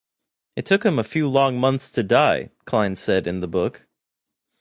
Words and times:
"It 0.55 0.65
took 0.65 0.83
him 0.83 0.97
a 0.97 1.03
few 1.03 1.29
long 1.29 1.59
months 1.59 1.91
to 1.91 2.01
die", 2.01 2.49
Klein 2.65 2.95
said 2.95 3.27
in 3.27 3.39
the 3.41 3.47
book. 3.47 3.85